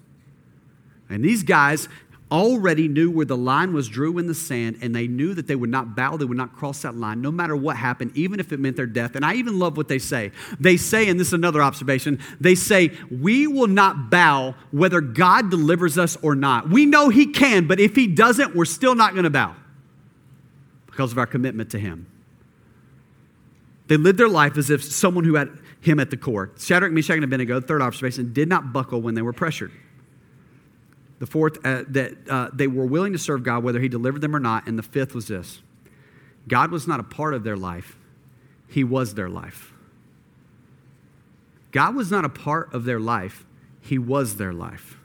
[1.09, 1.87] And these guys
[2.31, 5.55] already knew where the line was drew in the sand, and they knew that they
[5.55, 8.51] would not bow, they would not cross that line, no matter what happened, even if
[8.51, 9.15] it meant their death.
[9.15, 10.31] And I even love what they say.
[10.59, 15.51] They say, and this is another observation, they say, We will not bow whether God
[15.51, 16.69] delivers us or not.
[16.69, 19.55] We know He can, but if He doesn't, we're still not going to bow
[20.87, 22.07] because of our commitment to Him.
[23.87, 25.49] They lived their life as if someone who had
[25.83, 26.49] Him at the core.
[26.57, 29.73] Shadrach, Meshach, and Abednego, third observation, did not buckle when they were pressured.
[31.19, 34.33] The fourth, uh, that uh, they were willing to serve God whether He delivered them
[34.33, 34.65] or not.
[34.65, 35.61] And the fifth was this
[36.47, 37.97] God was not a part of their life,
[38.69, 39.73] He was their life.
[41.73, 43.45] God was not a part of their life,
[43.81, 44.97] He was their life.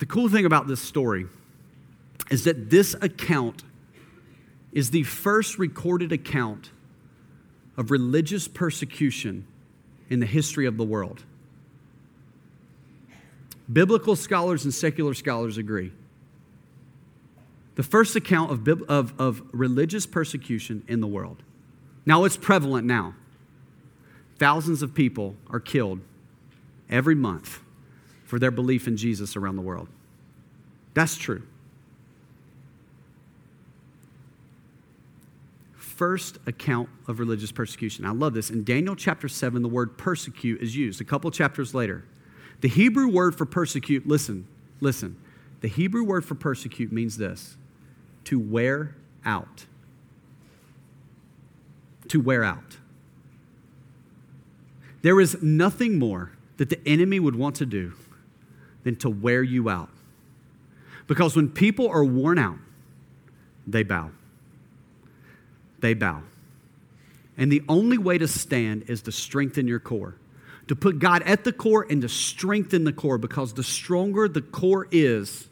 [0.00, 1.28] The cool thing about this story
[2.30, 3.62] is that this account
[4.70, 6.72] is the first recorded account
[7.76, 9.46] of religious persecution
[10.10, 11.24] in the history of the world.
[13.72, 15.92] Biblical scholars and secular scholars agree.
[17.76, 21.42] The first account of, of, of religious persecution in the world.
[22.06, 23.14] Now, it's prevalent now.
[24.38, 26.00] Thousands of people are killed
[26.90, 27.60] every month
[28.24, 29.88] for their belief in Jesus around the world.
[30.92, 31.42] That's true.
[35.96, 38.04] First account of religious persecution.
[38.04, 38.50] I love this.
[38.50, 42.04] In Daniel chapter 7, the word persecute is used a couple chapters later.
[42.62, 44.48] The Hebrew word for persecute, listen,
[44.80, 45.16] listen.
[45.60, 47.56] The Hebrew word for persecute means this
[48.24, 49.66] to wear out.
[52.08, 52.78] To wear out.
[55.02, 57.92] There is nothing more that the enemy would want to do
[58.82, 59.90] than to wear you out.
[61.06, 62.58] Because when people are worn out,
[63.66, 64.10] they bow.
[65.84, 66.22] They bow.
[67.36, 70.16] And the only way to stand is to strengthen your core
[70.68, 74.40] to put God at the core and to strengthen the core because the stronger the
[74.40, 75.50] core is,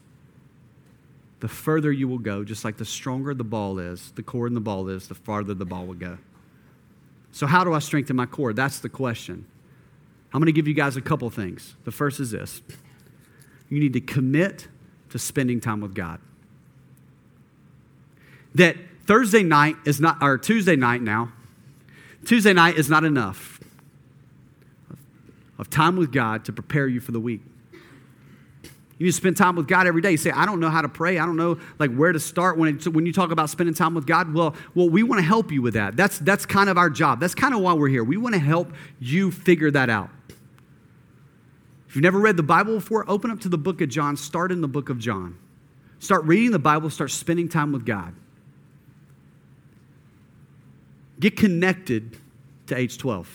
[1.39, 2.43] the further you will go.
[2.43, 5.53] Just like the stronger the ball is, the core and the ball is, the farther
[5.53, 6.17] the ball will go.
[7.31, 8.53] So, how do I strengthen my core?
[8.53, 9.45] That's the question.
[10.33, 11.75] I'm going to give you guys a couple things.
[11.83, 12.63] The first is this
[13.69, 14.67] you need to commit
[15.11, 16.19] to spending time with God.
[18.55, 21.31] That Thursday night is not, or Tuesday night now,
[22.25, 23.59] Tuesday night is not enough
[25.59, 27.41] of time with God to prepare you for the week.
[28.97, 30.11] You need to spend time with God every day.
[30.11, 31.17] You say, I don't know how to pray.
[31.17, 32.57] I don't know like where to start.
[32.57, 35.25] When, it, when you talk about spending time with God, well, well, we want to
[35.25, 35.97] help you with that.
[35.97, 37.19] That's, that's kind of our job.
[37.19, 38.03] That's kind of why we're here.
[38.03, 40.09] We want to help you figure that out.
[41.89, 44.15] If you've never read the Bible before, open up to the book of John.
[44.15, 45.37] Start in the book of John.
[45.99, 46.89] Start reading the Bible.
[46.89, 48.15] Start spending time with God.
[51.19, 52.17] Get connected
[52.67, 53.25] to H12.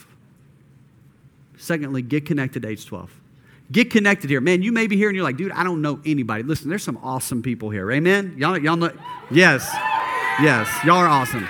[1.56, 3.08] Secondly, get connected to H12.
[3.70, 4.40] Get connected here.
[4.40, 6.42] Man, you may be here and you're like, dude, I don't know anybody.
[6.42, 7.90] Listen, there's some awesome people here.
[7.92, 8.34] Amen?
[8.38, 8.92] Y'all, y'all know?
[9.30, 9.68] Yes.
[10.40, 10.68] Yes.
[10.84, 11.46] Y'all are awesome.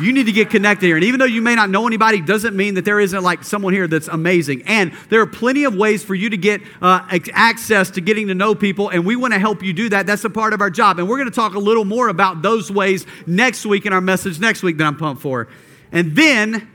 [0.00, 0.96] You need to get connected here.
[0.96, 3.74] And even though you may not know anybody, doesn't mean that there isn't like someone
[3.74, 4.62] here that's amazing.
[4.62, 8.34] And there are plenty of ways for you to get uh, access to getting to
[8.34, 8.88] know people.
[8.88, 10.06] And we want to help you do that.
[10.06, 10.98] That's a part of our job.
[10.98, 14.00] And we're going to talk a little more about those ways next week in our
[14.00, 15.48] message next week that I'm pumped for.
[15.92, 16.68] And then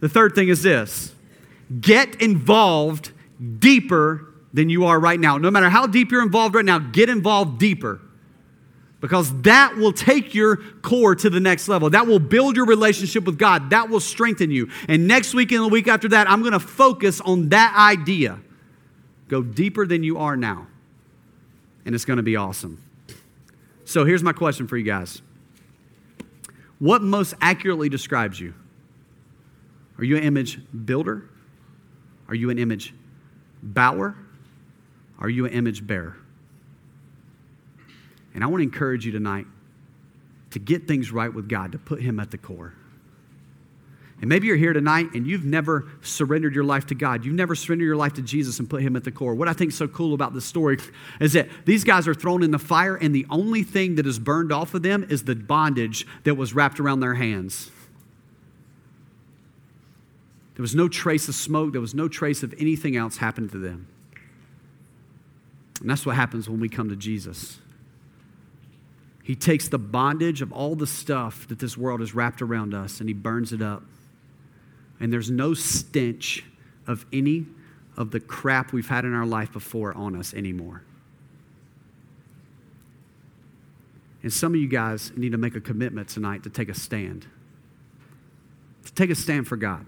[0.00, 1.14] the third thing is this
[1.80, 3.12] Get involved
[3.58, 5.38] deeper than you are right now.
[5.38, 8.00] No matter how deep you're involved right now, get involved deeper.
[9.00, 11.90] Because that will take your core to the next level.
[11.90, 13.70] That will build your relationship with God.
[13.70, 14.70] That will strengthen you.
[14.88, 18.40] And next week and the week after that, I'm going to focus on that idea.
[19.28, 20.66] Go deeper than you are now.
[21.84, 22.82] And it's going to be awesome.
[23.84, 25.20] So here's my question for you guys
[26.78, 28.54] What most accurately describes you?
[29.98, 31.28] Are you an image builder?
[32.28, 32.94] Are you an image
[33.62, 34.16] bower?
[35.18, 36.16] Are you an image bearer?
[38.34, 39.46] And I want to encourage you tonight
[40.50, 42.74] to get things right with God, to put Him at the core.
[44.20, 47.24] And maybe you're here tonight and you've never surrendered your life to God.
[47.24, 49.34] You've never surrendered your life to Jesus and put Him at the core.
[49.34, 50.78] What I think is so cool about this story
[51.20, 54.18] is that these guys are thrown in the fire, and the only thing that is
[54.18, 57.70] burned off of them is the bondage that was wrapped around their hands.
[60.54, 63.58] There was no trace of smoke, there was no trace of anything else happened to
[63.58, 63.86] them.
[65.82, 67.58] And that's what happens when we come to Jesus.
[69.22, 73.00] He takes the bondage of all the stuff that this world has wrapped around us
[73.00, 73.82] and he burns it up.
[75.00, 76.44] And there's no stench
[76.86, 77.46] of any
[77.96, 80.82] of the crap we've had in our life before on us anymore.
[84.22, 87.26] And some of you guys need to make a commitment tonight to take a stand.
[88.84, 89.86] To take a stand for God.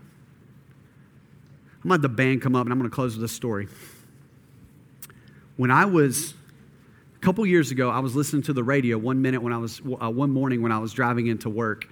[1.82, 3.32] I'm going to have the band come up and I'm going to close with this
[3.32, 3.68] story.
[5.56, 6.34] When I was
[7.16, 9.80] a couple years ago, I was listening to the radio one minute when I was
[9.80, 11.88] uh, one morning when I was driving into work.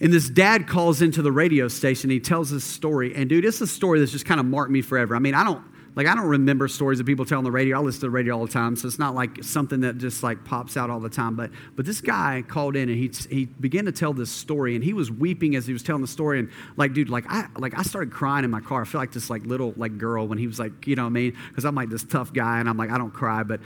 [0.00, 2.10] And this dad calls into the radio station.
[2.10, 3.14] He tells this story.
[3.14, 5.16] And dude, it's a story that's just kind of marked me forever.
[5.16, 5.62] I mean, I don't
[5.96, 7.78] like I don't remember stories that people tell on the radio.
[7.78, 10.22] I listen to the radio all the time, so it's not like something that just
[10.22, 11.36] like pops out all the time.
[11.36, 14.84] But but this guy called in and he he began to tell this story, and
[14.84, 16.38] he was weeping as he was telling the story.
[16.38, 18.82] And like, dude, like I like I started crying in my car.
[18.82, 21.10] I feel like this like little like girl when he was like, you know what
[21.10, 21.36] I mean?
[21.48, 23.60] Because I'm like this tough guy, and I'm like I don't cry, but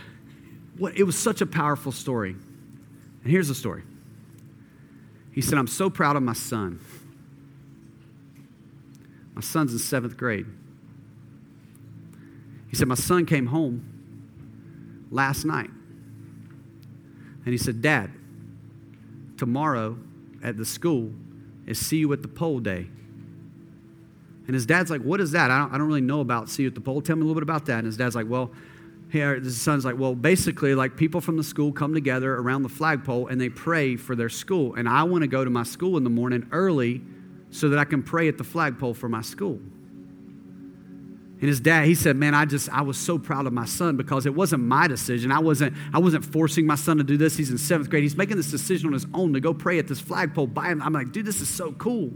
[0.78, 2.30] what it was such a powerful story.
[2.30, 3.82] And here's the story.
[5.32, 6.80] He said, I'm so proud of my son.
[9.34, 10.46] My son's in seventh grade.
[12.68, 13.84] He said, My son came home
[15.10, 15.70] last night.
[17.44, 18.10] And he said, Dad,
[19.36, 19.98] tomorrow
[20.42, 21.12] at the school
[21.66, 22.88] is see you at the pole day.
[24.46, 25.50] And his dad's like, What is that?
[25.50, 27.00] I don't, I don't really know about see you at the pole.
[27.00, 27.78] Tell me a little bit about that.
[27.78, 28.50] And his dad's like, Well,
[29.10, 32.62] here, uh, his son's like, Well, basically, like people from the school come together around
[32.62, 34.74] the flagpole and they pray for their school.
[34.74, 37.02] And I want to go to my school in the morning early
[37.50, 39.60] so that I can pray at the flagpole for my school.
[41.40, 43.96] And his dad, he said, Man, I just, I was so proud of my son
[43.96, 45.32] because it wasn't my decision.
[45.32, 47.36] I wasn't, I wasn't forcing my son to do this.
[47.36, 48.02] He's in seventh grade.
[48.02, 50.82] He's making this decision on his own to go pray at this flagpole by him.
[50.82, 52.12] I'm like, dude, this is so cool.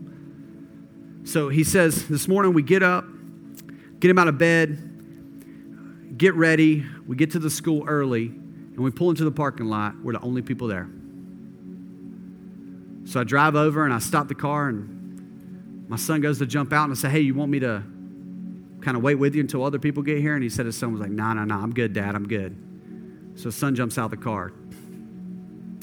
[1.25, 3.07] So he says, This morning we get up,
[3.99, 4.94] get him out of bed,
[6.17, 6.85] get ready.
[7.07, 9.95] We get to the school early, and we pull into the parking lot.
[10.03, 10.89] We're the only people there.
[13.07, 16.73] So I drive over and I stop the car, and my son goes to jump
[16.73, 17.83] out and I say, Hey, you want me to
[18.81, 20.35] kind of wait with you until other people get here?
[20.35, 22.57] And he said his son was like, No, no, no, I'm good, Dad, I'm good.
[23.37, 24.53] So his son jumps out of the car.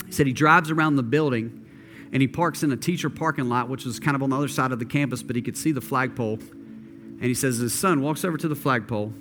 [0.05, 1.65] He said he drives around the building
[2.11, 4.47] and he parks in a teacher parking lot, which was kind of on the other
[4.47, 6.34] side of the campus, but he could see the flagpole.
[6.34, 9.13] And he says his son walks over to the flagpole.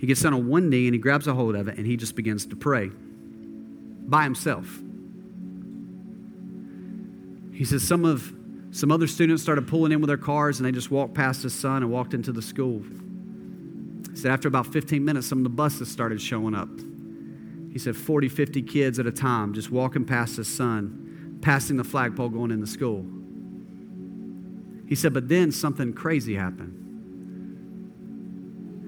[0.00, 1.98] He gets down on one knee and he grabs a hold of it and he
[1.98, 2.90] just begins to pray
[4.08, 4.66] by himself.
[7.52, 8.32] He says some of
[8.70, 11.52] some other students started pulling in with their cars and they just walked past his
[11.52, 12.82] son and walked into the school.
[14.10, 16.70] He said after about 15 minutes, some of the buses started showing up.
[17.70, 21.84] He said 40, 50 kids at a time just walking past his son, passing the
[21.84, 23.04] flagpole going into school.
[24.88, 26.79] He said, but then something crazy happened.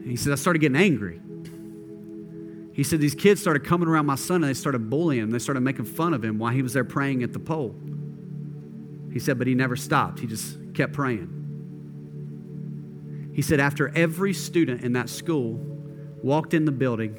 [0.05, 1.21] He said, I started getting angry.
[2.73, 5.31] He said, these kids started coming around my son and they started bullying him.
[5.31, 7.75] They started making fun of him while he was there praying at the pole.
[9.13, 10.21] He said, but he never stopped.
[10.21, 11.39] He just kept praying.
[13.35, 15.55] He said, after every student in that school
[16.23, 17.17] walked in the building,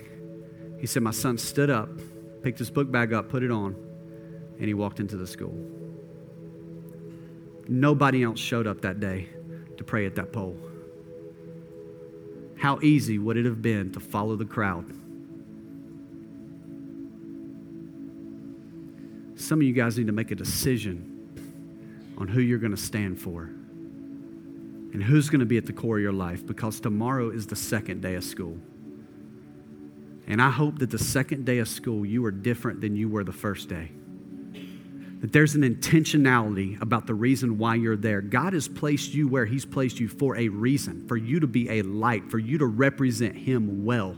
[0.80, 1.90] he said, My son stood up,
[2.42, 3.76] picked his book bag up, put it on,
[4.58, 5.54] and he walked into the school.
[7.68, 9.30] Nobody else showed up that day
[9.78, 10.58] to pray at that pole.
[12.64, 14.86] How easy would it have been to follow the crowd?
[19.36, 21.36] Some of you guys need to make a decision
[22.18, 23.50] on who you're going to stand for
[24.94, 27.56] and who's going to be at the core of your life because tomorrow is the
[27.58, 28.58] second day of school.
[30.26, 33.26] And I hope that the second day of school, you are different than you were
[33.26, 33.92] the first day.
[35.24, 38.20] That there's an intentionality about the reason why you're there.
[38.20, 41.70] God has placed you where He's placed you for a reason, for you to be
[41.70, 44.18] a light, for you to represent Him well.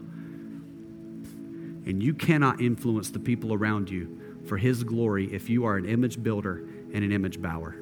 [1.86, 5.86] And you cannot influence the people around you for His glory if you are an
[5.86, 7.76] image builder and an image bower.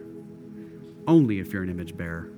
[1.07, 2.30] Only if you're an image bearer.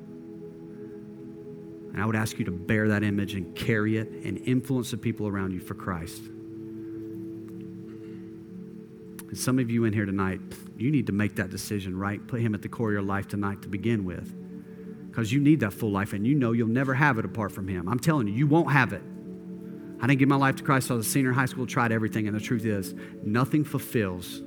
[1.93, 4.97] And I would ask you to bear that image and carry it and influence the
[4.97, 6.21] people around you for Christ.
[9.35, 10.39] And some of you in here tonight,
[10.77, 12.25] you need to make that decision, right?
[12.25, 14.33] Put Him at the core of your life tonight to begin with.
[15.09, 17.67] Because you need that full life and you know you'll never have it apart from
[17.67, 17.89] Him.
[17.89, 19.01] I'm telling you, you won't have it.
[19.99, 20.89] I didn't give my life to Christ.
[20.89, 24.41] I was a senior in high school, tried everything, and the truth is, nothing fulfills,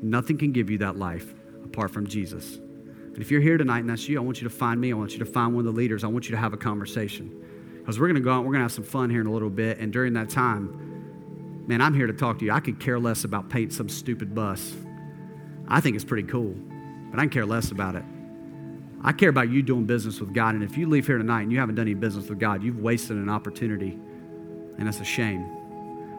[0.00, 2.56] nothing can give you that life apart from Jesus.
[2.56, 4.90] And if you're here tonight and that's you, I want you to find me.
[4.90, 6.02] I want you to find one of the leaders.
[6.02, 7.44] I want you to have a conversation.
[7.78, 9.32] Because we're going to go out, we're going to have some fun here in a
[9.32, 9.80] little bit.
[9.80, 10.89] And during that time,
[11.70, 12.50] man, I'm here to talk to you.
[12.50, 14.74] I could care less about paint some stupid bus.
[15.68, 16.52] I think it's pretty cool,
[17.12, 18.02] but I can care less about it.
[19.04, 20.56] I care about you doing business with God.
[20.56, 22.80] And if you leave here tonight and you haven't done any business with God, you've
[22.80, 23.96] wasted an opportunity.
[24.78, 25.46] And that's a shame.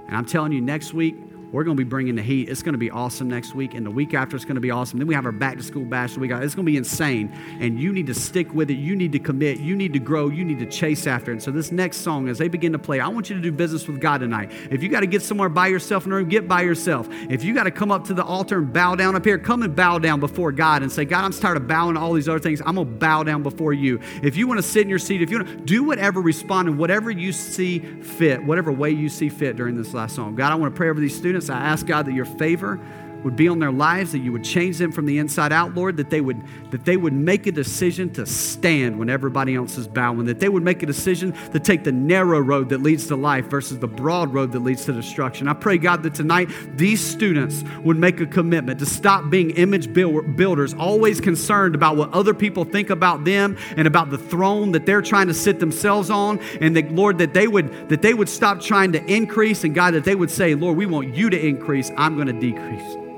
[0.07, 1.17] And I'm telling you, next week,
[1.51, 2.49] we're going to be bringing the heat.
[2.49, 4.71] It's going to be awesome next week, and the week after it's going to be
[4.71, 4.99] awesome.
[4.99, 6.17] Then we have our back to school bash.
[6.17, 8.75] We got it's going to be insane, and you need to stick with it.
[8.75, 9.59] You need to commit.
[9.59, 10.29] You need to grow.
[10.29, 11.35] You need to chase after it.
[11.35, 13.51] And so this next song, as they begin to play, I want you to do
[13.51, 14.51] business with God tonight.
[14.71, 17.07] If you got to get somewhere by yourself in the room, get by yourself.
[17.29, 19.63] If you got to come up to the altar and bow down up here, come
[19.63, 22.29] and bow down before God and say, God, I'm tired of bowing to all these
[22.29, 22.61] other things.
[22.65, 23.99] I'm going to bow down before you.
[24.23, 26.69] If you want to sit in your seat, if you want to do whatever, respond
[26.69, 30.35] in whatever you see fit, whatever way you see fit during this last song.
[30.35, 31.40] God, I want to pray over these students.
[31.49, 32.79] I ask God that your favor
[33.23, 35.97] would be on their lives, that you would change them from the inside out, Lord,
[35.97, 36.41] that they would
[36.71, 40.49] that they would make a decision to stand when everybody else is bowing, that they
[40.49, 43.87] would make a decision to take the narrow road that leads to life versus the
[43.87, 45.47] broad road that leads to destruction.
[45.47, 49.93] I pray, God, that tonight these students would make a commitment to stop being image
[49.93, 54.85] builders, always concerned about what other people think about them and about the throne that
[54.85, 58.29] they're trying to sit themselves on, and that Lord, that they would that they would
[58.29, 61.39] stop trying to increase, and God, that they would say, Lord, we want you to
[61.39, 63.10] increase, I'm going to decrease.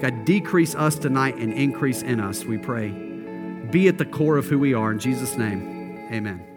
[0.00, 2.90] God, decrease us tonight and increase in us, we pray.
[2.90, 4.92] Be at the core of who we are.
[4.92, 6.55] In Jesus' name, amen.